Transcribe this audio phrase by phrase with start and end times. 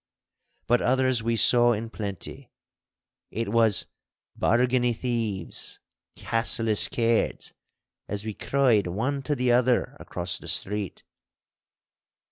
[0.65, 2.49] But others we saw in plenty.
[3.29, 3.85] It was
[4.35, 5.79] 'Bargany thieves!'
[6.15, 7.53] 'Cassillis cairds!'
[8.07, 11.03] as we cried one to the other across the street.